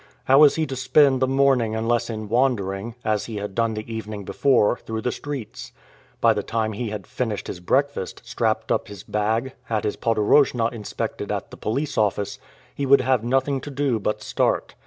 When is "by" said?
6.19-6.33